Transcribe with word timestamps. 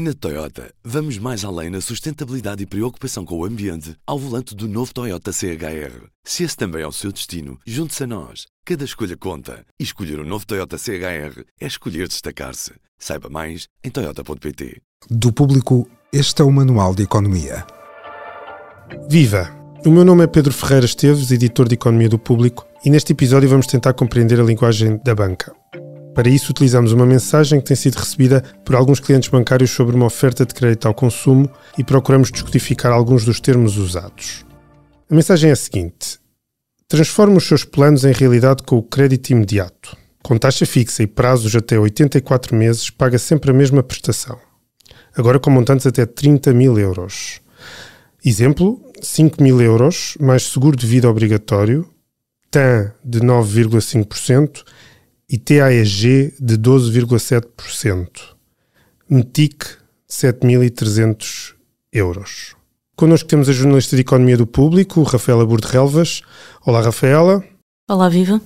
Na 0.00 0.14
Toyota, 0.14 0.72
vamos 0.84 1.18
mais 1.18 1.44
além 1.44 1.70
na 1.70 1.80
sustentabilidade 1.80 2.62
e 2.62 2.66
preocupação 2.66 3.24
com 3.24 3.36
o 3.36 3.44
ambiente 3.44 3.96
ao 4.06 4.16
volante 4.16 4.54
do 4.54 4.68
novo 4.68 4.94
Toyota 4.94 5.32
CHR. 5.32 6.06
Se 6.22 6.44
esse 6.44 6.56
também 6.56 6.82
é 6.82 6.86
o 6.86 6.92
seu 6.92 7.10
destino, 7.10 7.58
junte-se 7.66 8.04
a 8.04 8.06
nós. 8.06 8.46
Cada 8.64 8.84
escolha 8.84 9.16
conta. 9.16 9.64
E 9.76 9.82
escolher 9.82 10.20
o 10.20 10.22
um 10.22 10.24
novo 10.24 10.46
Toyota 10.46 10.78
CHR 10.78 11.42
é 11.60 11.66
escolher 11.66 12.06
destacar-se. 12.06 12.74
Saiba 12.96 13.28
mais 13.28 13.66
em 13.82 13.90
Toyota.pt. 13.90 14.80
Do 15.10 15.32
público, 15.32 15.90
este 16.12 16.42
é 16.42 16.44
o 16.44 16.52
Manual 16.52 16.94
de 16.94 17.02
Economia. 17.02 17.66
Viva! 19.10 19.52
O 19.84 19.90
meu 19.90 20.04
nome 20.04 20.22
é 20.22 20.28
Pedro 20.28 20.52
Ferreira 20.52 20.86
Esteves, 20.86 21.32
editor 21.32 21.66
de 21.66 21.74
Economia 21.74 22.08
do 22.08 22.20
Público, 22.20 22.64
e 22.84 22.90
neste 22.90 23.14
episódio 23.14 23.48
vamos 23.48 23.66
tentar 23.66 23.94
compreender 23.94 24.38
a 24.38 24.44
linguagem 24.44 25.00
da 25.04 25.12
banca. 25.12 25.52
Para 26.18 26.30
isso, 26.30 26.50
utilizamos 26.50 26.90
uma 26.90 27.06
mensagem 27.06 27.60
que 27.60 27.66
tem 27.66 27.76
sido 27.76 27.94
recebida 27.94 28.42
por 28.64 28.74
alguns 28.74 28.98
clientes 28.98 29.28
bancários 29.28 29.70
sobre 29.70 29.94
uma 29.94 30.06
oferta 30.06 30.44
de 30.44 30.52
crédito 30.52 30.88
ao 30.88 30.92
consumo 30.92 31.48
e 31.78 31.84
procuramos 31.84 32.32
descodificar 32.32 32.90
alguns 32.92 33.24
dos 33.24 33.38
termos 33.38 33.76
usados. 33.76 34.44
A 35.08 35.14
mensagem 35.14 35.50
é 35.50 35.52
a 35.52 35.56
seguinte: 35.56 36.18
Transforme 36.88 37.36
os 37.36 37.46
seus 37.46 37.62
planos 37.62 38.04
em 38.04 38.10
realidade 38.10 38.64
com 38.64 38.78
o 38.78 38.82
crédito 38.82 39.30
imediato. 39.30 39.96
Com 40.20 40.36
taxa 40.36 40.66
fixa 40.66 41.04
e 41.04 41.06
prazos 41.06 41.54
até 41.54 41.78
84 41.78 42.52
meses, 42.56 42.90
paga 42.90 43.16
sempre 43.16 43.52
a 43.52 43.54
mesma 43.54 43.84
prestação. 43.84 44.40
Agora 45.16 45.38
com 45.38 45.50
montantes 45.50 45.86
até 45.86 46.04
30 46.04 46.52
mil 46.52 46.76
euros. 46.80 47.40
Exemplo: 48.24 48.82
5 49.00 49.40
mil 49.40 49.62
euros, 49.62 50.16
mais 50.18 50.42
seguro 50.48 50.76
de 50.76 50.84
vida 50.84 51.08
obrigatório, 51.08 51.88
TAN 52.50 52.92
de 53.04 53.20
9,5% 53.20 54.64
e 55.30 55.36
TAEG 55.36 56.34
de 56.40 56.56
12,7%. 56.56 58.08
METIC 59.10 59.64
7.300 60.10 61.54
euros. 61.92 62.56
Connosco 62.96 63.28
temos 63.28 63.48
a 63.48 63.52
jornalista 63.52 63.94
de 63.94 64.02
Economia 64.02 64.36
do 64.36 64.46
Público, 64.46 65.02
Rafaela 65.02 65.44
Burde 65.44 65.68
Relvas. 65.68 66.22
Olá, 66.64 66.80
Rafaela. 66.80 67.44
Olá, 67.88 68.08
viva. 68.08 68.40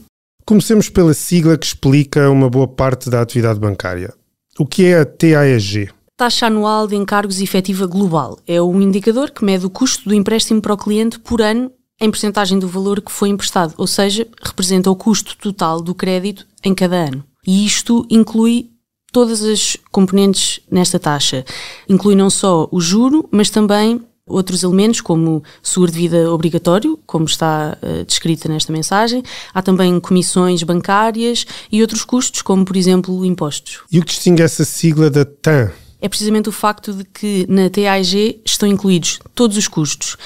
Comecemos 0.44 0.88
pela 0.88 1.14
sigla 1.14 1.56
que 1.56 1.66
explica 1.66 2.28
uma 2.28 2.50
boa 2.50 2.66
parte 2.66 3.08
da 3.08 3.20
atividade 3.20 3.60
bancária. 3.60 4.12
O 4.58 4.66
que 4.66 4.86
é 4.86 4.98
a 5.00 5.06
TAEG? 5.06 5.88
Taxa 6.16 6.46
Anual 6.46 6.86
de 6.86 6.96
Encargos 6.96 7.40
Efetiva 7.40 7.86
Global. 7.86 8.38
É 8.46 8.60
um 8.60 8.80
indicador 8.82 9.30
que 9.30 9.44
mede 9.44 9.64
o 9.64 9.70
custo 9.70 10.08
do 10.08 10.14
empréstimo 10.14 10.60
para 10.60 10.74
o 10.74 10.76
cliente 10.76 11.18
por 11.18 11.40
ano 11.40 11.72
em 12.02 12.10
percentagem 12.10 12.58
do 12.58 12.68
valor 12.68 13.00
que 13.00 13.12
foi 13.12 13.28
emprestado, 13.28 13.74
ou 13.78 13.86
seja, 13.86 14.26
representa 14.42 14.90
o 14.90 14.96
custo 14.96 15.36
total 15.36 15.80
do 15.80 15.94
crédito 15.94 16.44
em 16.64 16.74
cada 16.74 16.96
ano. 16.96 17.24
E 17.46 17.64
isto 17.64 18.04
inclui 18.10 18.70
todas 19.12 19.42
as 19.42 19.76
componentes 19.90 20.60
nesta 20.68 20.98
taxa. 20.98 21.44
Inclui 21.88 22.16
não 22.16 22.28
só 22.28 22.68
o 22.72 22.80
juro, 22.80 23.28
mas 23.30 23.50
também 23.50 24.00
outros 24.26 24.64
elementos 24.64 25.00
como 25.00 25.44
seguro 25.62 25.92
de 25.92 25.98
vida 25.98 26.32
obrigatório, 26.32 26.98
como 27.06 27.24
está 27.24 27.78
uh, 27.80 28.04
descrita 28.04 28.48
nesta 28.48 28.72
mensagem. 28.72 29.22
Há 29.54 29.62
também 29.62 30.00
comissões 30.00 30.62
bancárias 30.64 31.46
e 31.70 31.82
outros 31.82 32.04
custos, 32.04 32.42
como 32.42 32.64
por 32.64 32.76
exemplo 32.76 33.24
impostos. 33.24 33.80
E 33.92 33.98
o 34.00 34.02
que 34.04 34.10
distingue 34.10 34.42
essa 34.42 34.64
sigla 34.64 35.08
da 35.08 35.24
TAN? 35.24 35.70
É 36.00 36.08
precisamente 36.08 36.48
o 36.48 36.52
facto 36.52 36.92
de 36.92 37.04
que 37.04 37.46
na 37.48 37.70
TAG 37.70 38.40
estão 38.44 38.68
incluídos 38.68 39.20
todos 39.36 39.56
os 39.56 39.68
custos, 39.68 40.16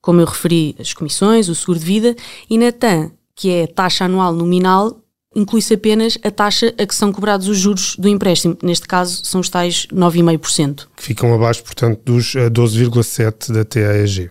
como 0.00 0.20
eu 0.20 0.26
referi, 0.26 0.74
as 0.78 0.92
comissões, 0.92 1.48
o 1.48 1.54
seguro 1.54 1.78
de 1.78 1.84
vida, 1.84 2.16
e 2.48 2.56
na 2.56 2.72
TAN, 2.72 3.10
que 3.34 3.50
é 3.50 3.64
a 3.64 3.68
taxa 3.68 4.04
anual 4.04 4.32
nominal, 4.32 5.00
inclui-se 5.34 5.74
apenas 5.74 6.18
a 6.22 6.30
taxa 6.30 6.74
a 6.78 6.86
que 6.86 6.94
são 6.94 7.12
cobrados 7.12 7.48
os 7.48 7.58
juros 7.58 7.96
do 7.96 8.08
empréstimo. 8.08 8.56
Neste 8.62 8.86
caso, 8.86 9.24
são 9.24 9.40
os 9.40 9.48
tais 9.48 9.86
9,5%. 9.86 10.88
Que 10.96 11.02
ficam 11.02 11.32
abaixo, 11.34 11.62
portanto, 11.62 12.00
dos 12.04 12.34
12,7% 12.34 13.52
da 13.52 13.64
TAEG. 13.64 14.30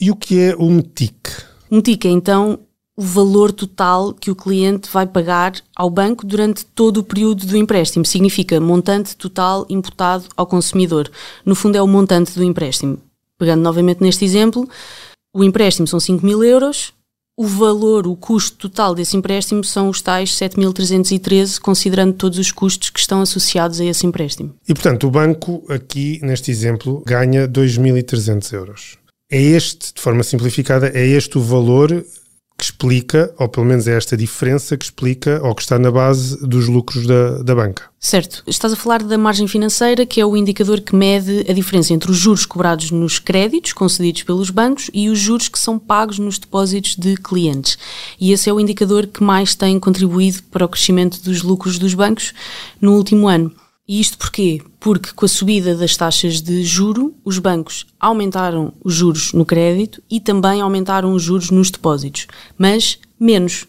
E 0.00 0.10
o 0.10 0.16
que 0.16 0.40
é 0.40 0.54
o 0.56 0.70
METIC? 0.70 1.30
O 1.70 1.76
METIC 1.76 2.08
é, 2.08 2.10
então, 2.10 2.58
o 2.96 3.02
valor 3.02 3.52
total 3.52 4.12
que 4.12 4.30
o 4.30 4.36
cliente 4.36 4.88
vai 4.92 5.06
pagar 5.06 5.54
ao 5.74 5.90
banco 5.90 6.26
durante 6.26 6.64
todo 6.64 6.98
o 6.98 7.04
período 7.04 7.46
do 7.46 7.56
empréstimo. 7.56 8.04
Significa 8.04 8.60
montante 8.60 9.16
total 9.16 9.66
imputado 9.68 10.26
ao 10.36 10.46
consumidor. 10.46 11.10
No 11.44 11.54
fundo, 11.54 11.76
é 11.76 11.82
o 11.82 11.88
montante 11.88 12.34
do 12.34 12.44
empréstimo. 12.44 12.98
Pegando 13.44 13.60
novamente 13.60 14.00
neste 14.00 14.24
exemplo, 14.24 14.66
o 15.36 15.44
empréstimo 15.44 15.86
são 15.86 16.00
5 16.00 16.24
mil 16.24 16.42
euros, 16.42 16.94
o 17.36 17.46
valor, 17.46 18.06
o 18.06 18.16
custo 18.16 18.56
total 18.70 18.94
desse 18.94 19.18
empréstimo 19.18 19.62
são 19.62 19.90
os 19.90 20.00
tais 20.00 20.30
7.313, 20.30 21.60
considerando 21.60 22.14
todos 22.14 22.38
os 22.38 22.50
custos 22.50 22.88
que 22.88 22.98
estão 22.98 23.20
associados 23.20 23.82
a 23.82 23.84
esse 23.84 24.06
empréstimo. 24.06 24.54
E, 24.66 24.72
portanto, 24.72 25.06
o 25.06 25.10
banco, 25.10 25.62
aqui 25.68 26.18
neste 26.22 26.50
exemplo, 26.50 27.02
ganha 27.06 27.46
2.300 27.46 28.52
euros. 28.54 28.98
É 29.30 29.38
este, 29.38 29.92
de 29.92 30.00
forma 30.00 30.22
simplificada, 30.22 30.88
é 30.94 31.06
este 31.06 31.36
o 31.36 31.42
valor 31.42 32.02
que 32.64 32.70
explica, 32.70 33.34
ou 33.38 33.48
pelo 33.48 33.66
menos 33.66 33.86
é 33.86 33.96
esta 33.96 34.16
diferença 34.16 34.76
que 34.76 34.84
explica, 34.84 35.40
ou 35.42 35.54
que 35.54 35.62
está 35.62 35.78
na 35.78 35.90
base 35.90 36.38
dos 36.46 36.66
lucros 36.66 37.06
da, 37.06 37.42
da 37.42 37.54
banca. 37.54 37.84
Certo. 38.00 38.42
Estás 38.46 38.72
a 38.72 38.76
falar 38.76 39.02
da 39.02 39.18
margem 39.18 39.46
financeira, 39.46 40.06
que 40.06 40.20
é 40.20 40.26
o 40.26 40.36
indicador 40.36 40.80
que 40.80 40.94
mede 40.94 41.44
a 41.48 41.52
diferença 41.52 41.92
entre 41.92 42.10
os 42.10 42.16
juros 42.16 42.46
cobrados 42.46 42.90
nos 42.90 43.18
créditos 43.18 43.72
concedidos 43.72 44.22
pelos 44.22 44.50
bancos 44.50 44.90
e 44.92 45.08
os 45.08 45.18
juros 45.18 45.48
que 45.48 45.58
são 45.58 45.78
pagos 45.78 46.18
nos 46.18 46.38
depósitos 46.38 46.96
de 46.96 47.16
clientes. 47.16 47.78
E 48.20 48.32
esse 48.32 48.48
é 48.48 48.52
o 48.52 48.60
indicador 48.60 49.06
que 49.06 49.22
mais 49.22 49.54
tem 49.54 49.78
contribuído 49.78 50.42
para 50.44 50.64
o 50.64 50.68
crescimento 50.68 51.22
dos 51.22 51.42
lucros 51.42 51.78
dos 51.78 51.94
bancos 51.94 52.32
no 52.80 52.94
último 52.94 53.28
ano. 53.28 53.52
E 53.86 54.00
isto 54.00 54.16
porquê? 54.16 54.62
Porque 54.80 55.12
com 55.12 55.26
a 55.26 55.28
subida 55.28 55.74
das 55.74 55.96
taxas 55.96 56.40
de 56.40 56.64
juro, 56.64 57.14
os 57.22 57.38
bancos 57.38 57.86
aumentaram 58.00 58.72
os 58.82 58.94
juros 58.94 59.32
no 59.34 59.44
crédito 59.44 60.02
e 60.10 60.20
também 60.20 60.62
aumentaram 60.62 61.12
os 61.12 61.22
juros 61.22 61.50
nos 61.50 61.70
depósitos, 61.70 62.26
mas 62.56 62.98
menos. 63.20 63.66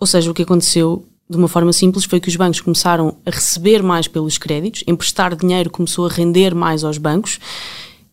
Ou 0.00 0.06
seja, 0.06 0.30
o 0.30 0.34
que 0.34 0.42
aconteceu 0.42 1.04
de 1.28 1.36
uma 1.36 1.48
forma 1.48 1.72
simples 1.72 2.06
foi 2.06 2.18
que 2.18 2.28
os 2.28 2.36
bancos 2.36 2.62
começaram 2.62 3.18
a 3.26 3.30
receber 3.30 3.82
mais 3.82 4.08
pelos 4.08 4.38
créditos, 4.38 4.82
emprestar 4.86 5.36
dinheiro 5.36 5.68
começou 5.68 6.06
a 6.06 6.10
render 6.10 6.54
mais 6.54 6.82
aos 6.82 6.96
bancos 6.96 7.38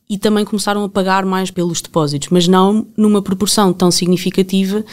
e 0.09 0.17
também 0.17 0.43
começaram 0.43 0.83
a 0.83 0.89
pagar 0.89 1.25
mais 1.25 1.49
pelos 1.49 1.81
depósitos, 1.81 2.27
mas 2.29 2.47
não 2.47 2.85
numa 2.97 3.21
proporção 3.21 3.71
tão 3.71 3.89
significativa 3.89 4.83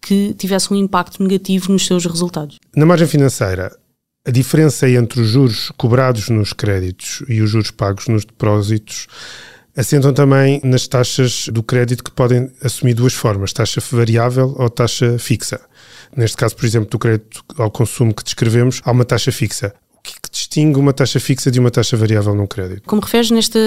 que 0.00 0.34
tivesse 0.34 0.72
um 0.72 0.76
impacto 0.76 1.22
negativo 1.22 1.72
nos 1.72 1.86
seus 1.86 2.04
resultados. 2.04 2.58
Na 2.74 2.86
margem 2.86 3.06
financeira, 3.06 3.76
a 4.24 4.30
diferença 4.30 4.88
entre 4.88 5.20
os 5.20 5.28
juros 5.28 5.72
cobrados 5.76 6.28
nos 6.28 6.52
créditos 6.52 7.22
e 7.28 7.40
os 7.40 7.50
juros 7.50 7.70
pagos 7.70 8.06
nos 8.08 8.24
depósitos 8.24 9.06
assentam 9.76 10.12
também 10.12 10.60
nas 10.62 10.86
taxas 10.86 11.48
do 11.48 11.62
crédito 11.62 12.04
que 12.04 12.10
podem 12.10 12.50
assumir 12.62 12.94
duas 12.94 13.14
formas, 13.14 13.52
taxa 13.52 13.82
variável 13.90 14.54
ou 14.58 14.68
taxa 14.68 15.18
fixa. 15.18 15.60
Neste 16.14 16.36
caso, 16.36 16.54
por 16.54 16.66
exemplo, 16.66 16.90
do 16.90 16.98
crédito 16.98 17.42
ao 17.56 17.70
consumo 17.70 18.14
que 18.14 18.22
descrevemos, 18.22 18.80
há 18.84 18.92
uma 18.92 19.04
taxa 19.04 19.32
fixa. 19.32 19.74
O 19.96 20.02
que, 20.02 20.10
é 20.10 20.14
que 20.22 20.30
distingue 20.30 20.78
uma 20.78 20.92
taxa 20.92 21.18
fixa 21.18 21.50
de 21.50 21.58
uma 21.58 21.70
taxa 21.70 21.96
variável 21.96 22.34
num 22.34 22.46
crédito? 22.46 22.82
Como 22.86 23.00
referes 23.00 23.30
neste, 23.30 23.58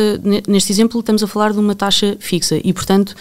neste 0.47 0.71
exemplo, 0.71 0.99
estamos 0.99 1.23
a 1.23 1.27
falar 1.27 1.53
de 1.53 1.59
uma 1.59 1.73
taxa 1.73 2.17
fixa 2.19 2.59
e, 2.63 2.71
portanto, 2.71 3.15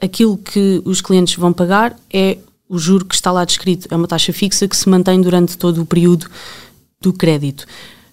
aquilo 0.00 0.36
que 0.36 0.82
os 0.84 1.00
clientes 1.00 1.36
vão 1.36 1.52
pagar 1.52 1.96
é 2.12 2.38
o 2.68 2.78
juro 2.78 3.04
que 3.04 3.14
está 3.14 3.30
lá 3.30 3.44
descrito 3.44 3.88
é 3.90 3.96
uma 3.96 4.06
taxa 4.06 4.32
fixa 4.32 4.66
que 4.66 4.76
se 4.76 4.88
mantém 4.88 5.20
durante 5.20 5.58
todo 5.58 5.82
o 5.82 5.86
período 5.86 6.26
do 7.00 7.12
crédito. 7.12 7.66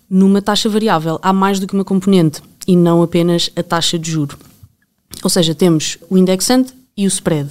Numa 0.10 0.42
taxa 0.42 0.68
variável 0.68 1.20
há 1.22 1.32
mais 1.32 1.60
do 1.60 1.68
que 1.68 1.74
uma 1.74 1.86
componente 1.86 2.42
e 2.68 2.76
não 2.76 3.02
apenas 3.02 3.50
a 3.56 3.64
taxa 3.64 3.98
de 3.98 4.12
juro. 4.12 4.38
Ou 5.24 5.30
seja, 5.30 5.56
temos 5.56 5.98
o 6.10 6.18
indexante 6.18 6.74
e 6.96 7.06
o 7.06 7.08
spread. 7.08 7.50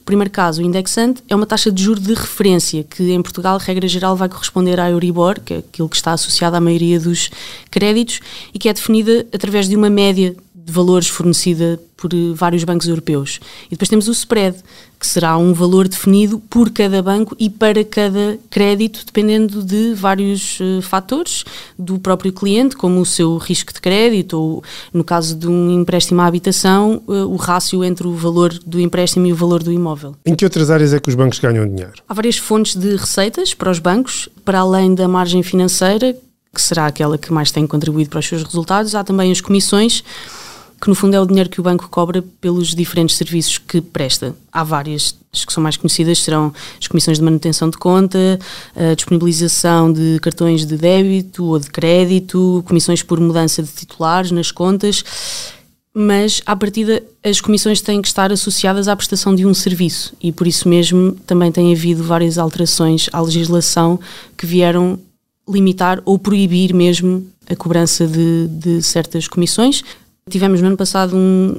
O 0.00 0.04
primeiro 0.06 0.30
caso, 0.30 0.62
o 0.62 0.64
indexante, 0.64 1.22
é 1.28 1.34
uma 1.34 1.46
taxa 1.46 1.70
de 1.70 1.82
juro 1.82 1.98
de 1.98 2.14
referência, 2.14 2.84
que 2.84 3.10
em 3.12 3.20
Portugal, 3.20 3.58
regra 3.58 3.88
geral, 3.88 4.14
vai 4.14 4.28
corresponder 4.28 4.78
à 4.78 4.88
Euribor, 4.88 5.40
que 5.40 5.54
é 5.54 5.58
aquilo 5.58 5.88
que 5.88 5.96
está 5.96 6.12
associado 6.12 6.54
à 6.54 6.60
maioria 6.60 7.00
dos 7.00 7.28
créditos, 7.70 8.20
e 8.54 8.58
que 8.58 8.68
é 8.68 8.72
definida 8.72 9.26
através 9.34 9.68
de 9.68 9.74
uma 9.74 9.90
média 9.90 10.36
de 10.66 10.72
valores 10.72 11.06
fornecida 11.06 11.78
por 11.96 12.12
eh, 12.12 12.34
vários 12.34 12.64
bancos 12.64 12.88
europeus. 12.88 13.38
E 13.66 13.70
depois 13.70 13.88
temos 13.88 14.08
o 14.08 14.12
spread, 14.12 14.56
que 14.98 15.06
será 15.06 15.38
um 15.38 15.52
valor 15.52 15.86
definido 15.86 16.40
por 16.40 16.70
cada 16.70 17.00
banco 17.00 17.36
e 17.38 17.48
para 17.48 17.84
cada 17.84 18.36
crédito, 18.50 19.04
dependendo 19.06 19.62
de 19.62 19.94
vários 19.94 20.58
uh, 20.58 20.82
fatores 20.82 21.44
do 21.78 22.00
próprio 22.00 22.32
cliente, 22.32 22.74
como 22.74 23.00
o 23.00 23.06
seu 23.06 23.36
risco 23.36 23.72
de 23.72 23.80
crédito, 23.80 24.36
ou 24.36 24.64
no 24.92 25.04
caso 25.04 25.36
de 25.36 25.46
um 25.46 25.70
empréstimo 25.70 26.20
à 26.20 26.26
habitação, 26.26 27.00
uh, 27.06 27.12
o 27.26 27.36
rácio 27.36 27.84
entre 27.84 28.08
o 28.08 28.14
valor 28.14 28.52
do 28.66 28.80
empréstimo 28.80 29.26
e 29.26 29.32
o 29.32 29.36
valor 29.36 29.62
do 29.62 29.70
imóvel. 29.70 30.16
Em 30.26 30.34
que 30.34 30.44
outras 30.44 30.68
áreas 30.68 30.92
é 30.92 30.98
que 30.98 31.08
os 31.08 31.14
bancos 31.14 31.38
ganham 31.38 31.68
dinheiro? 31.68 31.92
Há 32.08 32.14
várias 32.14 32.38
fontes 32.38 32.74
de 32.74 32.96
receitas 32.96 33.54
para 33.54 33.70
os 33.70 33.78
bancos, 33.78 34.28
para 34.44 34.58
além 34.58 34.96
da 34.96 35.06
margem 35.06 35.44
financeira, 35.44 36.16
que 36.52 36.62
será 36.62 36.86
aquela 36.86 37.18
que 37.18 37.32
mais 37.32 37.50
tem 37.50 37.66
contribuído 37.66 38.10
para 38.10 38.18
os 38.18 38.26
seus 38.26 38.42
resultados, 38.42 38.94
há 38.94 39.04
também 39.04 39.30
as 39.30 39.40
comissões 39.40 40.02
que 40.86 40.90
no 40.90 40.94
fundo 40.94 41.16
é 41.16 41.20
o 41.20 41.26
dinheiro 41.26 41.50
que 41.50 41.58
o 41.58 41.64
banco 41.64 41.88
cobra 41.88 42.22
pelos 42.40 42.72
diferentes 42.72 43.16
serviços 43.16 43.58
que 43.58 43.80
presta. 43.80 44.36
Há 44.52 44.62
várias, 44.62 45.16
as 45.34 45.44
que 45.44 45.52
são 45.52 45.60
mais 45.60 45.76
conhecidas 45.76 46.22
serão 46.22 46.54
as 46.80 46.86
comissões 46.86 47.18
de 47.18 47.24
manutenção 47.24 47.68
de 47.68 47.76
conta, 47.76 48.38
a 48.76 48.94
disponibilização 48.94 49.92
de 49.92 50.20
cartões 50.22 50.64
de 50.64 50.76
débito 50.76 51.44
ou 51.44 51.58
de 51.58 51.68
crédito, 51.70 52.62
comissões 52.68 53.02
por 53.02 53.18
mudança 53.18 53.64
de 53.64 53.68
titulares 53.68 54.30
nas 54.30 54.52
contas 54.52 55.02
mas 55.98 56.42
à 56.44 56.54
partida 56.54 57.02
as 57.24 57.40
comissões 57.40 57.80
têm 57.80 58.02
que 58.02 58.08
estar 58.08 58.30
associadas 58.30 58.86
à 58.86 58.94
prestação 58.94 59.34
de 59.34 59.46
um 59.46 59.54
serviço 59.54 60.14
e 60.20 60.30
por 60.30 60.46
isso 60.46 60.68
mesmo 60.68 61.12
também 61.26 61.50
tem 61.50 61.72
havido 61.72 62.04
várias 62.04 62.36
alterações 62.36 63.08
à 63.14 63.20
legislação 63.22 63.98
que 64.36 64.44
vieram 64.44 64.98
limitar 65.48 66.02
ou 66.04 66.18
proibir 66.18 66.74
mesmo 66.74 67.26
a 67.48 67.56
cobrança 67.56 68.06
de, 68.06 68.46
de 68.48 68.82
certas 68.82 69.26
comissões. 69.26 69.82
Tivemos 70.28 70.60
no 70.60 70.66
ano 70.66 70.76
passado 70.76 71.16
um, 71.16 71.54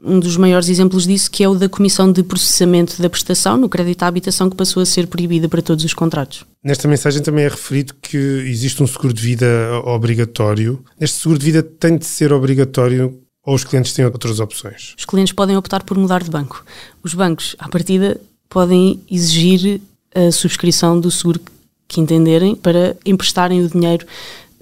um 0.00 0.20
dos 0.20 0.36
maiores 0.36 0.68
exemplos 0.68 1.08
disso, 1.08 1.28
que 1.28 1.42
é 1.42 1.48
o 1.48 1.56
da 1.56 1.68
Comissão 1.68 2.12
de 2.12 2.22
Processamento 2.22 3.02
da 3.02 3.10
Prestação 3.10 3.56
no 3.56 3.68
crédito 3.68 4.04
à 4.04 4.06
habitação, 4.06 4.48
que 4.48 4.54
passou 4.54 4.80
a 4.80 4.86
ser 4.86 5.08
proibida 5.08 5.48
para 5.48 5.60
todos 5.60 5.84
os 5.84 5.92
contratos. 5.92 6.44
Nesta 6.62 6.86
mensagem 6.86 7.20
também 7.20 7.46
é 7.46 7.48
referido 7.48 7.92
que 8.00 8.16
existe 8.16 8.80
um 8.80 8.86
seguro 8.86 9.12
de 9.12 9.20
vida 9.20 9.46
obrigatório. 9.84 10.84
Este 11.00 11.18
seguro 11.18 11.40
de 11.40 11.46
vida 11.46 11.62
tem 11.64 11.98
de 11.98 12.06
ser 12.06 12.32
obrigatório 12.32 13.18
ou 13.44 13.56
os 13.56 13.64
clientes 13.64 13.92
têm 13.92 14.04
outras 14.04 14.38
opções? 14.38 14.94
Os 14.96 15.04
clientes 15.04 15.32
podem 15.32 15.56
optar 15.56 15.82
por 15.82 15.98
mudar 15.98 16.22
de 16.22 16.30
banco. 16.30 16.64
Os 17.02 17.14
bancos, 17.14 17.56
à 17.58 17.68
partida, 17.68 18.20
podem 18.48 19.00
exigir 19.10 19.80
a 20.14 20.30
subscrição 20.30 21.00
do 21.00 21.10
seguro 21.10 21.40
que 21.88 22.00
entenderem 22.00 22.54
para 22.54 22.96
emprestarem 23.04 23.64
o 23.64 23.68
dinheiro 23.68 24.06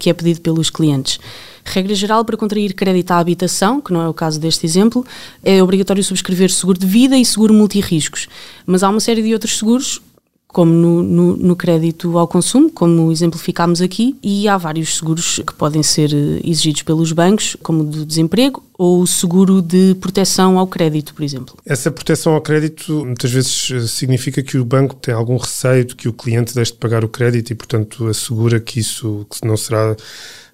que 0.00 0.10
é 0.10 0.14
pedido 0.14 0.40
pelos 0.40 0.70
clientes. 0.70 1.20
Regra 1.64 1.94
geral, 1.94 2.24
para 2.24 2.36
contrair 2.36 2.74
crédito 2.74 3.10
à 3.12 3.18
habitação, 3.18 3.80
que 3.80 3.92
não 3.92 4.00
é 4.00 4.08
o 4.08 4.14
caso 4.14 4.40
deste 4.40 4.66
exemplo, 4.66 5.04
é 5.44 5.62
obrigatório 5.62 6.02
subscrever 6.02 6.50
seguro 6.50 6.78
de 6.78 6.86
vida 6.86 7.16
e 7.16 7.24
seguro 7.24 7.54
multirriscos. 7.54 8.26
Mas 8.66 8.82
há 8.82 8.88
uma 8.88 8.98
série 8.98 9.22
de 9.22 9.32
outros 9.32 9.58
seguros 9.58 10.00
como 10.52 10.72
no, 10.72 11.02
no, 11.02 11.36
no, 11.36 11.56
crédito 11.56 12.18
ao 12.18 12.26
consumo, 12.26 12.70
como 12.70 13.12
exemplificámos 13.12 13.80
aqui, 13.80 14.16
e 14.22 14.48
há 14.48 14.56
vários 14.56 14.96
seguros 14.96 15.40
que 15.46 15.54
podem 15.54 15.82
ser 15.82 16.12
eh, 16.12 16.40
exigidos 16.44 16.82
pelos 16.82 17.12
bancos, 17.12 17.56
como 17.62 17.82
o 17.82 17.84
do 17.84 18.04
desemprego 18.04 18.62
ou 18.76 19.00
o 19.00 19.06
seguro 19.06 19.62
de 19.62 19.94
proteção 20.00 20.58
ao 20.58 20.66
crédito, 20.66 21.14
por 21.14 21.22
exemplo. 21.22 21.56
Essa 21.64 21.90
proteção 21.90 22.34
ao 22.34 22.40
crédito 22.40 23.04
muitas 23.04 23.30
vezes 23.30 23.70
eh, 23.70 23.86
significa 23.86 24.42
que 24.42 24.58
o 24.58 24.64
banco 24.64 24.96
tem 24.96 25.14
algum 25.14 25.36
receio 25.36 25.84
de 25.84 25.94
que 25.94 26.08
o 26.08 26.12
cliente 26.12 26.54
deixe 26.54 26.72
de 26.72 26.78
pagar 26.78 27.04
o 27.04 27.08
crédito 27.08 27.50
e, 27.50 27.54
portanto, 27.54 28.06
assegura 28.08 28.58
que 28.58 28.80
isso 28.80 29.26
que 29.30 29.46
não 29.46 29.56
será 29.56 29.96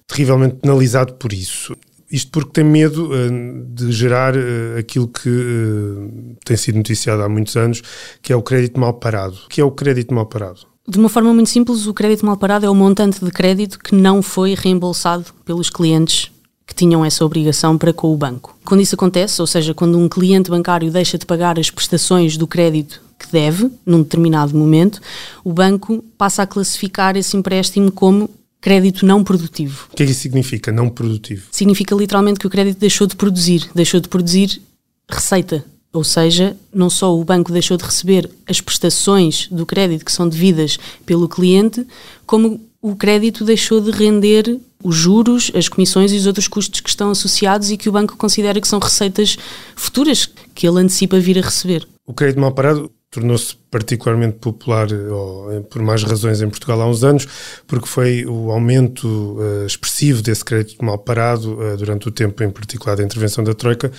terrivelmente 0.05 0.55
penalizado 0.55 1.13
por 1.13 1.33
isso. 1.33 1.75
Isto 2.11 2.31
porque 2.31 2.51
tem 2.51 2.63
medo 2.63 3.09
uh, 3.11 3.65
de 3.73 3.91
gerar 3.91 4.35
uh, 4.35 4.77
aquilo 4.79 5.07
que 5.07 5.29
uh, 5.29 6.37
tem 6.45 6.55
sido 6.55 6.77
noticiado 6.77 7.21
há 7.21 7.27
muitos 7.27 7.55
anos, 7.57 7.81
que 8.21 8.31
é 8.31 8.35
o 8.35 8.41
crédito 8.41 8.79
mal 8.79 8.93
parado. 8.93 9.37
O 9.45 9.49
que 9.49 9.59
é 9.59 9.63
o 9.63 9.71
crédito 9.71 10.13
mal 10.13 10.25
parado? 10.25 10.61
De 10.87 10.97
uma 10.97 11.09
forma 11.09 11.33
muito 11.33 11.49
simples, 11.49 11.85
o 11.85 11.93
crédito 11.93 12.25
mal 12.25 12.37
parado 12.37 12.65
é 12.65 12.69
o 12.69 12.75
montante 12.75 13.23
de 13.23 13.29
crédito 13.29 13.77
que 13.77 13.93
não 13.93 14.21
foi 14.21 14.55
reembolsado 14.55 15.25
pelos 15.43 15.69
clientes 15.69 16.31
que 16.65 16.73
tinham 16.73 17.03
essa 17.03 17.25
obrigação 17.25 17.77
para 17.77 17.91
com 17.91 18.13
o 18.13 18.17
banco. 18.17 18.57
Quando 18.63 18.81
isso 18.81 18.95
acontece, 18.95 19.41
ou 19.41 19.47
seja, 19.47 19.73
quando 19.73 19.97
um 19.97 20.07
cliente 20.07 20.49
bancário 20.49 20.91
deixa 20.91 21.17
de 21.17 21.25
pagar 21.25 21.59
as 21.59 21.69
prestações 21.69 22.37
do 22.37 22.47
crédito 22.47 23.01
que 23.19 23.31
deve, 23.31 23.69
num 23.85 24.01
determinado 24.01 24.55
momento, 24.55 25.01
o 25.43 25.51
banco 25.51 26.03
passa 26.17 26.43
a 26.43 26.47
classificar 26.47 27.17
esse 27.17 27.35
empréstimo 27.35 27.91
como 27.91 28.29
crédito 28.67 29.05
não 29.05 29.23
produtivo. 29.23 29.87
O 29.93 29.95
que 29.95 30.03
é 30.03 30.05
que 30.05 30.11
isso 30.11 30.19
significa, 30.19 30.73
não 30.73 30.89
produtivo? 30.89 31.47
Significa 31.51 31.95
literalmente 31.95 32.37
que 32.37 32.47
o 32.47 32.49
crédito 32.49 32.77
deixou 32.77 33.07
de 33.07 33.15
produzir, 33.15 33.65
deixou 33.73 34.01
de 34.01 34.09
produzir 34.09 34.61
receita. 35.09 35.63
Ou 35.93 36.03
seja, 36.03 36.53
não 36.73 36.89
só 36.89 37.17
o 37.17 37.23
banco 37.23 37.49
deixou 37.49 37.77
de 37.77 37.85
receber 37.85 38.29
as 38.45 38.59
prestações 38.59 39.47
do 39.49 39.65
crédito 39.65 40.03
que 40.03 40.11
são 40.11 40.27
devidas 40.27 40.77
pelo 41.05 41.29
cliente, 41.29 41.87
como 42.25 42.59
o 42.81 42.93
crédito 42.93 43.45
deixou 43.45 43.79
de 43.79 43.89
render 43.89 44.59
os 44.83 44.97
juros, 44.97 45.49
as 45.55 45.69
comissões 45.69 46.11
e 46.11 46.17
os 46.17 46.27
outros 46.27 46.49
custos 46.49 46.81
que 46.81 46.89
estão 46.89 47.09
associados 47.09 47.71
e 47.71 47.77
que 47.77 47.87
o 47.87 47.91
banco 47.93 48.17
considera 48.17 48.59
que 48.59 48.67
são 48.67 48.79
receitas 48.79 49.37
futuras 49.77 50.29
que 50.53 50.67
ele 50.67 50.81
antecipa 50.81 51.17
vir 51.21 51.39
a 51.39 51.41
receber. 51.41 51.87
O 52.05 52.13
crédito 52.13 52.41
mal 52.41 52.51
parado 52.51 52.91
tornou-se 53.09 53.55
particularmente 53.71 54.37
popular 54.37 54.87
ou, 54.91 55.61
por 55.63 55.81
mais 55.81 56.03
razões 56.03 56.41
em 56.41 56.49
Portugal 56.49 56.81
há 56.81 56.87
uns 56.87 57.03
anos, 57.03 57.27
porque 57.65 57.87
foi 57.87 58.25
o 58.25 58.51
aumento 58.51 59.07
uh, 59.39 59.65
expressivo 59.65 60.21
desse 60.21 60.43
crédito 60.43 60.83
mal 60.83 60.97
parado 60.97 61.57
durante 61.77 62.07
o 62.07 62.11
tempo, 62.11 62.43
em 62.43 62.49
particular 62.49 62.95
da 62.95 63.03
intervenção 63.03 63.43
da 63.43 63.53
Troika, 63.53 63.91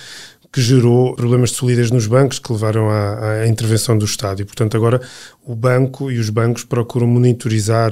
que 0.51 0.61
gerou 0.61 1.15
problemas 1.15 1.51
de 1.51 1.57
solidez 1.57 1.91
nos 1.91 2.07
bancos 2.07 2.39
que 2.39 2.51
levaram 2.51 2.89
à, 2.89 3.41
à, 3.41 3.47
intervenção 3.47 3.97
do 3.97 4.05
Estado. 4.05 4.41
E, 4.41 4.45
portanto, 4.45 4.75
agora 4.75 4.99
o 5.45 5.55
banco 5.55 6.11
e 6.11 6.17
os 6.17 6.29
bancos 6.29 6.63
procuram 6.63 7.05
monitorizar 7.05 7.91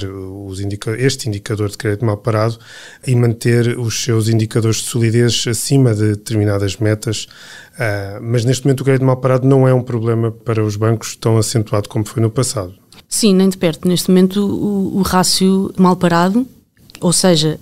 indica 0.60 0.92
este 0.98 1.28
indicador 1.28 1.70
de 1.70 1.78
crédito 1.78 2.06
mal 2.06 2.18
parado 2.18 2.58
e 3.06 3.16
manter 3.16 3.78
os 3.78 4.04
seus 4.04 4.28
indicadores 4.28 4.78
de 4.78 4.90
solidez 4.90 5.46
acima 5.48 5.94
de 5.94 6.10
determinadas 6.10 6.78
metas. 6.78 7.28
Uh, 7.74 8.20
mas 8.22 8.44
neste 8.44 8.66
momento 8.66 8.82
o 8.82 8.84
crédito 8.84 9.06
mal 9.06 9.18
parado 9.18 9.48
não 9.48 9.68
é 9.68 9.74
um 9.74 9.84
problema 9.84 10.32
para 10.32 10.64
os 10.64 10.76
bancos 10.76 11.16
tão 11.16 11.38
acentuado 11.38 11.88
como 11.88 12.06
foi 12.06 12.22
no 12.22 12.30
passado. 12.30 12.74
Sim, 13.08 13.36
nem 13.36 13.50
de 13.50 13.58
perto. 13.58 13.88
Neste 13.88 14.10
momento 14.10 14.44
o, 14.44 14.98
o 14.98 15.02
rácio 15.04 15.72
mal 15.78 15.96
parado, 15.96 16.46
ou 17.00 17.14
seja, 17.14 17.60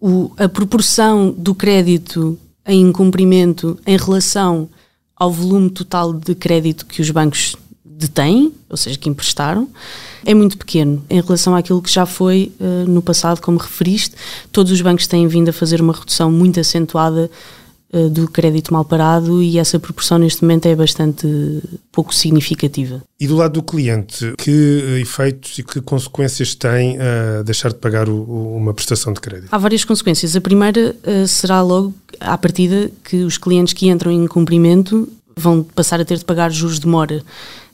o, 0.00 0.30
a 0.36 0.48
proporção 0.48 1.30
do 1.30 1.54
crédito 1.54 2.38
em 2.66 2.80
incumprimento 2.80 3.78
em 3.86 3.96
relação 3.96 4.68
ao 5.14 5.30
volume 5.30 5.70
total 5.70 6.12
de 6.12 6.34
crédito 6.34 6.84
que 6.86 7.00
os 7.00 7.10
bancos 7.10 7.56
detêm, 7.84 8.52
ou 8.68 8.76
seja, 8.76 8.98
que 8.98 9.08
emprestaram, 9.08 9.68
é 10.24 10.34
muito 10.34 10.58
pequeno 10.58 11.02
em 11.08 11.20
relação 11.20 11.54
àquilo 11.54 11.80
que 11.80 11.90
já 11.90 12.04
foi 12.04 12.52
uh, 12.60 12.88
no 12.90 13.00
passado, 13.00 13.40
como 13.40 13.58
referiste. 13.58 14.14
Todos 14.52 14.70
os 14.70 14.80
bancos 14.80 15.06
têm 15.06 15.26
vindo 15.26 15.48
a 15.48 15.52
fazer 15.52 15.80
uma 15.80 15.94
redução 15.94 16.30
muito 16.30 16.60
acentuada 16.60 17.30
uh, 17.92 18.08
do 18.08 18.28
crédito 18.28 18.72
mal 18.72 18.84
parado 18.84 19.42
e 19.42 19.58
essa 19.58 19.78
proporção 19.78 20.18
neste 20.18 20.42
momento 20.42 20.66
é 20.66 20.74
bastante 20.74 21.26
pouco 21.92 22.14
significativa. 22.14 23.02
E 23.18 23.26
do 23.26 23.36
lado 23.36 23.54
do 23.54 23.62
cliente, 23.62 24.34
que 24.38 24.98
efeitos 25.00 25.58
e 25.58 25.62
que 25.62 25.80
consequências 25.80 26.54
tem 26.54 26.96
uh, 26.96 27.44
deixar 27.44 27.70
de 27.70 27.76
pagar 27.76 28.08
o, 28.08 28.16
o, 28.16 28.56
uma 28.56 28.74
prestação 28.74 29.12
de 29.12 29.20
crédito? 29.20 29.48
Há 29.50 29.58
várias 29.58 29.84
consequências. 29.84 30.36
A 30.36 30.40
primeira 30.40 30.94
uh, 31.04 31.26
será 31.26 31.62
logo 31.62 31.94
à 32.20 32.36
partida 32.36 32.90
que 33.04 33.24
os 33.24 33.38
clientes 33.38 33.72
que 33.72 33.88
entram 33.88 34.10
em 34.10 34.26
cumprimento 34.26 35.08
vão 35.38 35.62
passar 35.62 36.00
a 36.00 36.04
ter 36.04 36.16
de 36.16 36.24
pagar 36.24 36.50
juros 36.50 36.80
de 36.80 36.86
mora, 36.86 37.22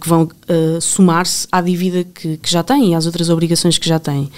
que 0.01 0.09
vão 0.09 0.25
uh, 0.25 0.81
somar-se 0.81 1.47
à 1.51 1.61
dívida 1.61 2.03
que, 2.03 2.37
que 2.37 2.51
já 2.51 2.63
têm 2.63 2.91
e 2.91 2.95
às 2.95 3.07
outras 3.07 3.31
obrigações 3.31 3.79
que 3.79 3.89
já 3.89 4.01
têm. 4.01 4.31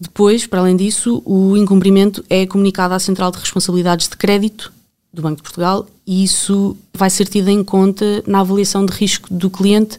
Depois, 0.00 0.46
para 0.46 0.60
além 0.60 0.76
disso, 0.76 1.20
o 1.26 1.56
incumprimento 1.56 2.24
é 2.30 2.46
comunicado 2.46 2.94
à 2.94 2.98
Central 2.98 3.30
de 3.32 3.38
Responsabilidades 3.38 4.08
de 4.08 4.16
Crédito 4.16 4.72
do 5.12 5.22
Banco 5.22 5.36
de 5.36 5.42
Portugal 5.42 5.86
e 6.06 6.24
isso 6.24 6.76
vai 6.94 7.10
ser 7.10 7.26
tido 7.26 7.48
em 7.48 7.64
conta 7.64 8.22
na 8.26 8.40
avaliação 8.40 8.84
de 8.86 8.92
risco 8.92 9.32
do 9.32 9.50
cliente 9.50 9.98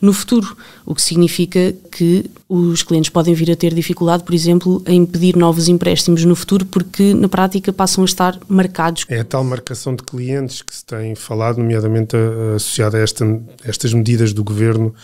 no 0.00 0.12
futuro, 0.12 0.56
o 0.86 0.94
que 0.94 1.02
significa 1.02 1.74
que 1.90 2.24
os 2.48 2.82
clientes 2.82 3.10
podem 3.10 3.34
vir 3.34 3.50
a 3.50 3.56
ter 3.56 3.74
dificuldade, 3.74 4.24
por 4.24 4.34
exemplo, 4.34 4.82
em 4.86 5.04
pedir 5.04 5.36
novos 5.36 5.68
empréstimos 5.68 6.24
no 6.24 6.34
futuro, 6.34 6.64
porque 6.64 7.14
na 7.14 7.28
prática 7.28 7.72
passam 7.72 8.02
a 8.02 8.06
estar 8.06 8.38
marcados. 8.48 9.04
É 9.08 9.20
a 9.20 9.24
tal 9.24 9.44
marcação 9.44 9.94
de 9.94 10.02
clientes 10.02 10.62
que 10.62 10.74
se 10.74 10.84
tem 10.84 11.14
falado, 11.14 11.58
nomeadamente 11.58 12.16
associada 12.56 12.98
a 12.98 13.00
esta, 13.00 13.24
estas 13.64 13.92
medidas 13.92 14.32
do 14.32 14.42
governo 14.42 14.94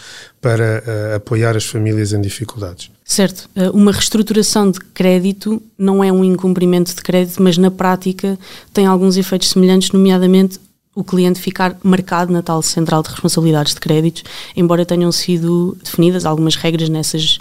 para 0.41 0.83
uh, 0.87 1.17
apoiar 1.17 1.57
as 1.57 1.65
famílias 1.65 2.12
em 2.12 2.21
dificuldades. 2.21 2.91
Certo. 3.05 3.49
Eh, 3.55 3.71
uma 3.71 3.93
reestruturação 3.93 4.69
de 4.69 4.81
crédito 4.81 5.62
não 5.79 6.03
é 6.03 6.11
um 6.11 6.25
incumprimento 6.25 6.93
de 6.93 7.00
crédito, 7.03 7.41
mas 7.41 7.57
na 7.57 7.71
prática 7.71 8.37
tem 8.73 8.85
alguns 8.85 9.17
efeitos 9.17 9.50
semelhantes, 9.50 9.93
nomeadamente 9.93 10.59
o 10.97 11.05
cliente 11.05 11.38
ficar 11.38 11.76
marcado 11.85 12.33
na 12.33 12.43
tal 12.43 12.62
central 12.62 13.03
de 13.03 13.11
responsabilidades 13.11 13.75
de 13.75 13.81
créditos, 13.81 14.25
embora 14.57 14.87
tenham 14.87 15.12
sido 15.12 15.76
definidas 15.85 16.25
algumas 16.25 16.57
regras 16.57 16.88
nessas 16.88 17.38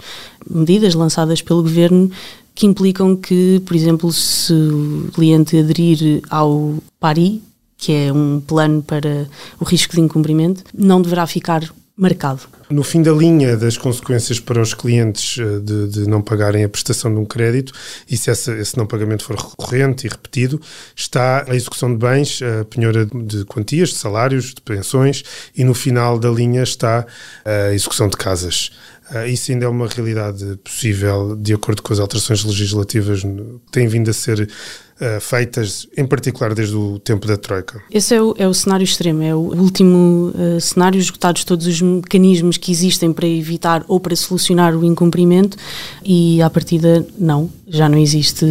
medidas 0.48 0.94
lançadas 0.94 1.40
pelo 1.40 1.62
governo 1.62 2.10
que 2.54 2.66
implicam 2.66 3.16
que, 3.16 3.60
por 3.64 3.74
exemplo, 3.74 4.12
se 4.12 4.52
o 4.52 5.10
cliente 5.12 5.58
aderir 5.58 6.22
ao 6.28 6.74
PARI, 7.00 7.42
que 7.78 7.92
é 7.92 8.12
um 8.12 8.40
plano 8.40 8.82
para 8.82 9.26
o 9.58 9.64
risco 9.64 9.94
de 9.94 10.02
incumprimento, 10.02 10.62
não 10.74 11.00
deverá 11.00 11.26
ficar 11.26 11.62
marcado. 11.96 12.42
No 12.68 12.82
fim 12.82 13.00
da 13.00 13.12
linha 13.12 13.56
das 13.56 13.78
consequências 13.78 14.38
para 14.38 14.60
os 14.60 14.74
clientes 14.74 15.38
eh, 15.38 15.60
de, 15.60 15.88
de 15.88 16.08
não 16.08 16.20
pagarem 16.20 16.62
a 16.62 16.68
prestação 16.68 17.12
de 17.12 17.18
um 17.18 17.24
crédito, 17.24 17.72
e 18.10 18.16
se 18.16 18.30
esse 18.30 18.76
não 18.76 18.86
pagamento 18.86 19.24
for 19.24 19.36
recorrente 19.36 20.06
e 20.06 20.10
repetido, 20.10 20.60
está 20.94 21.46
a 21.48 21.54
execução 21.54 21.90
de 21.90 21.98
bens, 21.98 22.40
a 22.42 22.64
penhora 22.64 23.06
de 23.06 23.44
quantias, 23.46 23.90
de 23.90 23.96
salários, 23.96 24.52
de 24.52 24.60
pensões, 24.60 25.22
e 25.56 25.64
no 25.64 25.74
final 25.74 26.18
da 26.18 26.28
linha 26.28 26.62
está 26.62 27.06
a 27.44 27.72
execução 27.72 28.08
de 28.08 28.16
casas. 28.16 28.70
Uh, 29.10 29.28
isso 29.28 29.52
ainda 29.52 29.66
é 29.66 29.68
uma 29.68 29.86
realidade 29.86 30.58
possível 30.64 31.36
de 31.36 31.54
acordo 31.54 31.80
com 31.80 31.92
as 31.92 32.00
alterações 32.00 32.42
legislativas 32.44 33.22
que 33.22 33.60
têm 33.70 33.86
vindo 33.86 34.10
a 34.10 34.12
ser 34.12 34.40
uh, 34.40 35.20
feitas, 35.20 35.86
em 35.96 36.04
particular 36.04 36.52
desde 36.54 36.74
o 36.74 36.98
tempo 36.98 37.24
da 37.26 37.36
Troika. 37.36 37.80
Esse 37.90 38.16
é 38.16 38.22
o, 38.22 38.34
é 38.36 38.48
o 38.48 38.54
cenário 38.54 38.82
extremo, 38.82 39.22
é 39.22 39.32
o 39.32 39.38
último 39.38 40.32
uh, 40.34 40.60
cenário, 40.60 40.98
esgotados 40.98 41.44
todos 41.44 41.68
os 41.68 41.80
mecanismos 41.80 42.56
que 42.56 42.72
existem 42.72 43.12
para 43.12 43.28
evitar 43.28 43.84
ou 43.86 44.00
para 44.00 44.16
solucionar 44.16 44.76
o 44.76 44.84
incumprimento 44.84 45.56
e, 46.04 46.42
à 46.42 46.50
partida, 46.50 47.06
não. 47.16 47.48
Já 47.68 47.88
não 47.88 47.98
existe 47.98 48.44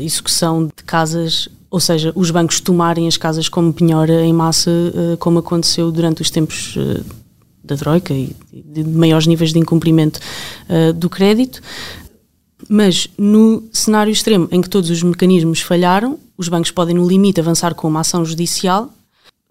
execução 0.00 0.66
de 0.66 0.84
casas 0.84 1.48
ou 1.70 1.78
seja, 1.78 2.10
os 2.16 2.32
bancos 2.32 2.58
tomarem 2.58 3.06
as 3.06 3.16
casas 3.16 3.48
como 3.48 3.72
penhora 3.72 4.24
em 4.24 4.32
massa, 4.32 4.72
como 5.20 5.38
aconteceu 5.38 5.92
durante 5.92 6.20
os 6.20 6.28
tempos 6.28 6.76
da 7.70 7.76
Troika 7.76 8.12
e 8.12 8.34
de 8.52 8.84
maiores 8.84 9.26
níveis 9.26 9.52
de 9.52 9.58
incumprimento 9.58 10.20
do 10.96 11.08
crédito. 11.08 11.60
Mas 12.68 13.08
no 13.16 13.64
cenário 13.72 14.12
extremo 14.12 14.48
em 14.50 14.60
que 14.60 14.68
todos 14.68 14.90
os 14.90 15.02
mecanismos 15.02 15.60
falharam, 15.60 16.18
os 16.36 16.48
bancos 16.48 16.70
podem, 16.70 16.94
no 16.94 17.08
limite, 17.08 17.40
avançar 17.40 17.74
com 17.74 17.88
uma 17.88 18.00
ação 18.00 18.24
judicial 18.24 18.92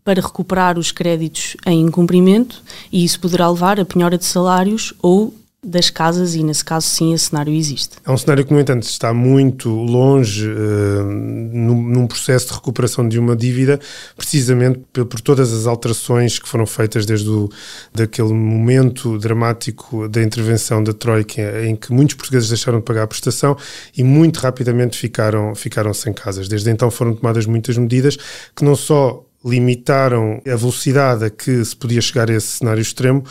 para 0.04 0.22
recuperar 0.22 0.78
os 0.78 0.92
créditos 0.92 1.56
em 1.66 1.82
incumprimento 1.82 2.64
e 2.92 3.04
isso 3.04 3.20
poderá 3.20 3.50
levar 3.50 3.80
a 3.80 3.86
penhora 3.86 4.18
de 4.18 4.26
salários 4.26 4.94
ou 5.02 5.34
das 5.62 5.90
casas 5.90 6.36
e 6.36 6.44
nesse 6.44 6.64
caso 6.64 6.88
sim 6.88 7.14
esse 7.14 7.26
cenário 7.26 7.54
existe. 7.54 7.98
É 8.06 8.10
um 8.10 8.18
cenário 8.18 8.46
que 8.46 8.54
no 8.54 8.60
entanto 8.60 8.84
está 8.84 9.14
muito 9.14 9.70
longe 9.70 10.48
uh, 10.48 11.04
num, 11.04 11.82
num, 11.82 12.08
processo 12.08 12.48
de 12.48 12.54
recuperação 12.54 13.08
de 13.08 13.20
uma 13.20 13.36
dívida 13.36 13.78
precisamente 14.16 14.80
por, 14.94 15.06
por, 15.06 15.20
todas 15.20 15.52
as 15.52 15.68
alterações 15.68 16.40
que 16.40 16.48
foram 16.48 16.66
feitas 16.66 17.06
desde 17.06 17.30
o, 17.30 17.50
daquele 17.94 18.34
momento 18.34 19.18
dramático 19.18 20.08
da 20.08 20.24
intervenção 20.24 20.82
da 20.82 20.94
Troika 20.94 21.42
em 21.66 21.76
que 21.76 21.92
muitos 21.92 22.16
portugueses 22.16 22.48
deixaram 22.48 22.80
de 22.80 22.86
pagar 22.86 23.04
a 23.04 23.08
prestação 23.08 23.58
e 23.96 24.04
muito 24.04 24.38
rapidamente 24.38 24.98
ficaram, 24.98 25.54
ficaram 25.56 25.94
sem 25.94 26.14
casas. 26.14 26.48
Desde 26.48 26.72
então 26.72 26.90
foram 26.90 27.14
tomadas 27.14 27.46
muitas 27.46 27.78
medidas 27.78 28.18
que 28.56 28.64
não 28.64 28.76
só 28.76 29.26
limitaram 29.44 30.42
a 30.46 30.56
velocidade 30.56 31.26
a 31.26 31.30
que 31.30 31.64
se 31.64 31.76
podia 31.76 32.02
chegar 32.02 32.30
a 32.30 32.34
esse 32.34 32.48
cenário 32.48 32.82
extremo, 32.82 33.24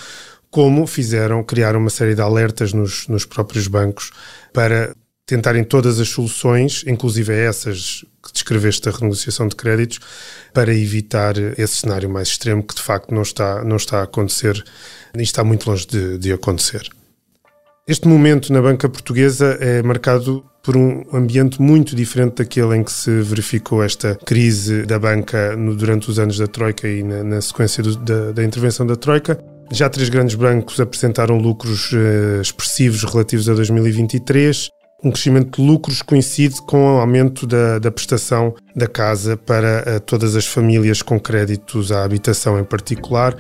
como 0.51 0.87
fizeram, 0.87 1.43
criaram 1.43 1.81
uma 1.81 1.91
série 1.91 2.15
de 2.15 2.21
alertas 2.21 2.73
nos, 2.73 3.07
nos 3.09 3.25
próprios 3.25 3.67
bancos 3.67 4.11
para 4.53 4.95
tentarem 5.27 5.63
todas 5.63 6.01
as 6.01 6.09
soluções, 6.09 6.83
inclusive 6.87 7.35
essas 7.35 8.03
que 8.25 8.33
descreveste 8.33 8.83
da 8.83 8.91
renegociação 8.91 9.47
de 9.47 9.55
créditos, 9.55 10.01
para 10.55 10.75
evitar 10.75 11.37
esse 11.59 11.77
cenário 11.77 12.09
mais 12.09 12.29
extremo 12.29 12.63
que 12.63 12.75
de 12.75 12.81
facto 12.81 13.15
não 13.15 13.23
está, 13.23 13.63
não 13.63 13.77
está 13.77 14.01
a 14.01 14.05
acontecer 14.05 14.65
e 15.15 15.23
está 15.23 15.45
muito 15.45 15.69
longe 15.69 15.87
de, 15.87 16.17
de 16.17 16.33
acontecer. 16.33 16.89
Este 17.87 18.09
momento 18.09 18.53
na 18.53 18.61
banca 18.61 18.89
portuguesa 18.89 19.59
é 19.61 19.83
marcado 19.83 20.45
por 20.63 20.77
um 20.77 21.05
ambiente 21.13 21.61
muito 21.61 21.95
diferente 21.95 22.37
daquele 22.37 22.77
em 22.77 22.85
que 22.85 22.93
se 22.93 23.11
verificou 23.23 23.83
esta 23.83 24.15
crise 24.15 24.85
da 24.85 24.99
banca 24.99 25.57
no, 25.57 25.75
durante 25.75 26.11
os 26.11 26.19
anos 26.19 26.39
da 26.39 26.47
Troika 26.47 26.89
e 26.89 27.03
na, 27.03 27.23
na 27.23 27.41
sequência 27.41 27.83
do, 27.83 27.97
da, 27.97 28.33
da 28.33 28.45
intervenção 28.45 28.87
da 28.87 28.97
Troika. 28.97 29.39
Já 29.71 29.89
três 29.89 30.09
grandes 30.09 30.35
bancos 30.35 30.81
apresentaram 30.81 31.37
lucros 31.37 31.93
uh, 31.93 32.41
expressivos 32.41 33.05
relativos 33.05 33.49
a 33.49 33.55
2023. 33.55 34.71
Um 35.05 35.11
crescimento 35.13 35.61
de 35.61 35.69
lucros 35.69 36.01
coincide 36.01 36.61
com 36.63 36.97
o 36.97 37.01
aumento 37.01 37.47
da, 37.47 37.79
da 37.79 37.91
prestação 37.91 38.55
da 38.75 38.87
casa 38.87 39.37
para 39.37 39.85
uh, 39.97 40.01
todas 40.01 40.35
as 40.35 40.47
famílias 40.47 41.03
com 41.03 41.21
créditos 41.21 41.93
à 41.93 42.03
habitação 42.03 42.59
em 42.59 42.65
particular. 42.65 43.37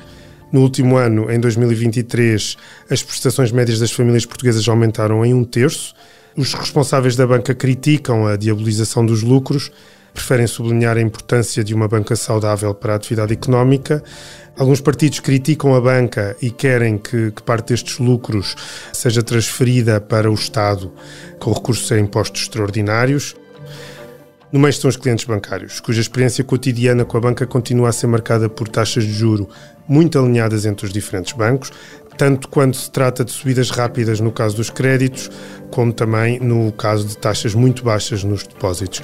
No 0.53 0.61
último 0.61 0.97
ano, 0.97 1.31
em 1.31 1.41
2023, 1.41 2.57
as 2.91 3.03
prestações 3.03 3.51
médias 3.51 3.79
das 3.79 3.91
famílias 3.91 4.27
portuguesas 4.27 4.69
aumentaram 4.69 5.25
em 5.25 5.33
um 5.33 5.45
terço. 5.45 5.95
Os 6.37 6.53
responsáveis 6.53 7.17
da 7.17 7.27
banca 7.27 7.55
criticam 7.55 8.27
a 8.27 8.37
diabolização 8.37 9.05
dos 9.05 9.23
lucros, 9.23 9.73
preferem 10.13 10.47
sublinhar 10.47 10.97
a 10.97 11.01
importância 11.01 11.63
de 11.63 11.75
uma 11.75 11.89
banca 11.89 12.17
saudável 12.17 12.75
para 12.75 12.93
a 12.93 12.97
atividade 12.97 13.33
económica. 13.33 14.03
Alguns 14.57 14.81
partidos 14.81 15.21
criticam 15.21 15.75
a 15.75 15.81
banca 15.81 16.37
e 16.43 16.51
querem 16.51 16.99
que, 16.99 17.31
que, 17.31 17.43
parte 17.43 17.69
destes 17.69 17.99
lucros 17.99 18.57
seja 18.93 19.23
transferida 19.23 20.01
para 20.01 20.31
o 20.31 20.35
Estado 20.35 20.93
com 21.39 21.53
recurso 21.53 21.95
a 21.95 21.99
impostos 21.99 22.43
extraordinários. 22.43 23.37
No 24.51 24.59
meio 24.59 24.71
estão 24.71 24.89
os 24.89 24.97
clientes 24.97 25.27
bancários, 25.27 25.79
cuja 25.79 26.01
experiência 26.01 26.43
cotidiana 26.43 27.05
com 27.05 27.19
a 27.19 27.21
banca 27.21 27.47
continua 27.47 27.91
a 27.91 27.93
ser 27.93 28.07
marcada 28.07 28.49
por 28.49 28.67
taxas 28.67 29.05
de 29.05 29.13
juro 29.13 29.49
muito 29.87 30.19
alinhadas 30.19 30.67
entre 30.67 30.87
os 30.87 30.93
diferentes 30.93 31.33
bancos, 31.33 31.71
tanto 32.17 32.49
quando 32.49 32.75
se 32.75 32.91
trata 32.91 33.25
de 33.25 33.31
subidas 33.31 33.71
rápidas 33.71 34.21
no 34.21 34.33
caso 34.33 34.57
dos 34.57 34.71
créditos, 34.71 35.31
como 35.71 35.93
também 35.93 36.41
no 36.41 36.73
caso 36.73 37.07
de 37.07 37.17
taxas 37.17 37.55
muito 37.55 37.85
baixas 37.85 38.25
nos 38.25 38.43
depósitos. 38.43 39.03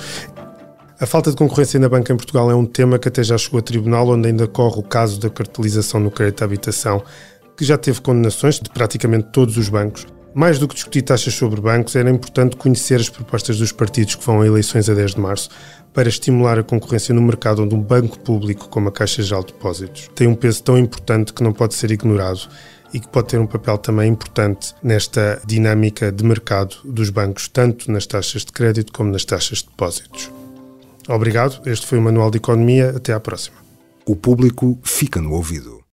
A 1.00 1.06
falta 1.06 1.30
de 1.30 1.36
concorrência 1.36 1.80
na 1.80 1.88
banca 1.88 2.12
em 2.12 2.16
Portugal 2.16 2.48
é 2.52 2.54
um 2.54 2.64
tema 2.64 3.00
que 3.00 3.08
até 3.08 3.20
já 3.24 3.36
chegou 3.36 3.58
a 3.58 3.62
tribunal, 3.62 4.08
onde 4.08 4.28
ainda 4.28 4.46
corre 4.46 4.78
o 4.78 4.82
caso 4.82 5.18
da 5.18 5.28
cartelização 5.28 5.98
no 5.98 6.08
crédito 6.08 6.42
à 6.42 6.44
habitação, 6.44 7.02
que 7.56 7.64
já 7.64 7.76
teve 7.76 8.00
condenações 8.00 8.60
de 8.60 8.70
praticamente 8.70 9.28
todos 9.32 9.56
os 9.56 9.68
bancos. 9.68 10.06
Mais 10.32 10.58
do 10.60 10.68
que 10.68 10.74
discutir 10.74 11.02
taxas 11.02 11.34
sobre 11.34 11.60
bancos, 11.60 11.96
era 11.96 12.08
importante 12.08 12.54
conhecer 12.54 13.00
as 13.00 13.08
propostas 13.08 13.58
dos 13.58 13.72
partidos 13.72 14.14
que 14.14 14.24
vão 14.24 14.40
a 14.40 14.46
eleições 14.46 14.88
a 14.88 14.94
10 14.94 15.14
de 15.16 15.20
março 15.20 15.50
para 15.92 16.08
estimular 16.08 16.60
a 16.60 16.62
concorrência 16.62 17.12
no 17.12 17.22
mercado 17.22 17.64
onde 17.64 17.74
um 17.74 17.80
banco 17.80 18.18
público 18.20 18.68
como 18.68 18.88
a 18.88 18.92
Caixa 18.92 19.22
Geral 19.22 19.42
de 19.42 19.52
Depósitos 19.52 20.10
tem 20.14 20.28
um 20.28 20.34
peso 20.34 20.62
tão 20.62 20.78
importante 20.78 21.32
que 21.32 21.42
não 21.42 21.52
pode 21.52 21.74
ser 21.74 21.90
ignorado 21.90 22.48
e 22.92 23.00
que 23.00 23.08
pode 23.08 23.28
ter 23.28 23.38
um 23.38 23.46
papel 23.46 23.78
também 23.78 24.10
importante 24.10 24.74
nesta 24.80 25.40
dinâmica 25.44 26.12
de 26.12 26.24
mercado 26.24 26.76
dos 26.84 27.10
bancos, 27.10 27.48
tanto 27.48 27.90
nas 27.90 28.06
taxas 28.06 28.44
de 28.44 28.52
crédito 28.52 28.92
como 28.92 29.10
nas 29.10 29.24
taxas 29.24 29.58
de 29.58 29.66
depósitos. 29.66 30.43
Obrigado, 31.08 31.60
este 31.66 31.86
foi 31.86 31.98
o 31.98 32.02
Manual 32.02 32.30
de 32.30 32.38
Economia. 32.38 32.90
Até 32.96 33.12
à 33.12 33.20
próxima. 33.20 33.56
O 34.06 34.16
público 34.16 34.78
fica 34.82 35.20
no 35.20 35.32
ouvido. 35.32 35.83